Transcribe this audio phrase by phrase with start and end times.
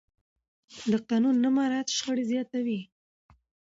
[0.91, 2.79] د قانون نه مراعت شخړې زیاتوي